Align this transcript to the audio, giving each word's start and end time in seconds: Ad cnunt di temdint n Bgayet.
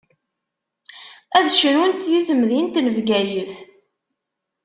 Ad 1.37 1.45
cnunt 1.57 2.01
di 2.11 2.21
temdint 2.27 2.75
n 2.79 2.87
Bgayet. 2.95 3.55